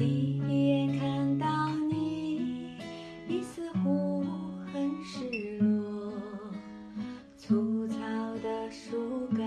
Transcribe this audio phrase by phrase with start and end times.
[0.00, 0.06] 第
[0.48, 2.74] 一眼看到你
[3.28, 4.24] 你似乎
[4.72, 6.14] 很失落
[7.36, 7.98] 粗糙
[8.42, 9.46] 的树干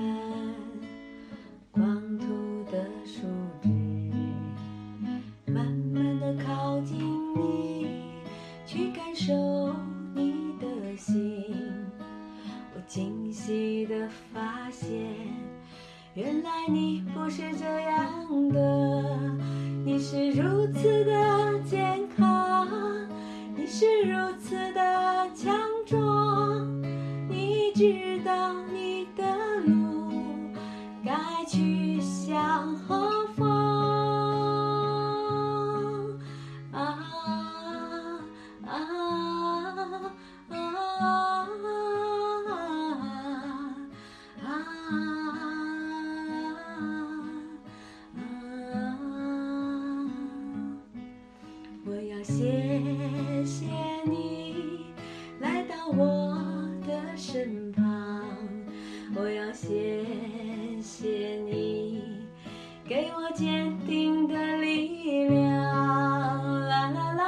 [1.72, 3.22] 光秃的树
[3.64, 3.70] 枝
[5.52, 7.00] 慢慢的靠近
[7.36, 8.04] 你
[8.64, 9.34] 去感受
[10.14, 11.52] 你的心
[12.76, 14.88] 我惊喜的发现
[16.14, 18.63] 原来你不是这样的。
[20.14, 22.68] 是如此的健康，
[23.56, 26.84] 你是如此的强壮，
[27.28, 28.83] 你知道你
[52.24, 53.66] 谢谢
[54.06, 54.86] 你
[55.42, 56.34] 来到我
[56.88, 57.84] 的身旁，
[59.14, 60.06] 我要谢
[60.82, 62.02] 谢你
[62.88, 65.44] 给我坚定的力量。
[66.70, 67.24] 啦啦啦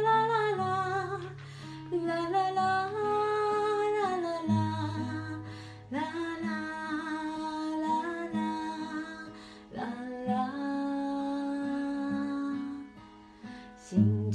[0.00, 1.20] 啦啦，
[2.06, 2.88] 啦啦啦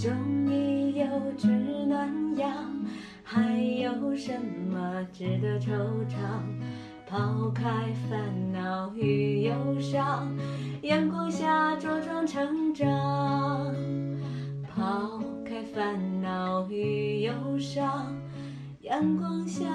[0.01, 1.05] 中医有
[1.37, 1.47] 治
[1.85, 2.49] 暖阳
[3.23, 5.69] 还有什么值得惆
[6.09, 6.41] 怅？
[7.11, 10.33] 抛开烦恼与忧伤
[10.81, 12.87] 阳光下茁壮成长
[14.65, 18.15] 抛开烦恼与忧伤
[18.79, 19.65] 阳光下